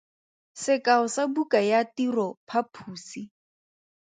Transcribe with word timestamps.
Sekao 0.63 1.05
sa 1.15 1.23
buka 1.35 1.59
ya 1.71 1.79
tiro 1.95 2.27
phaposi. 2.47 3.21